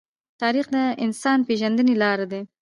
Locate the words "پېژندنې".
1.47-1.95